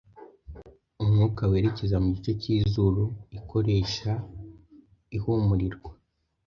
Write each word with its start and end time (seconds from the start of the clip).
umwuka 1.03 1.41
werekeza 1.51 1.97
mu 2.03 2.09
gice 2.15 2.31
k’izuru 2.41 3.03
ikoresha 3.39 4.11
ihumurirwa. 5.17 5.91